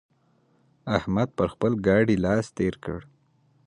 احمد 0.97 1.29
پر 1.37 1.47
خپل 1.53 1.71
ګاډي 1.87 2.15
لاس 2.25 2.45
تېر 2.57 2.75
کړ. 2.83 2.99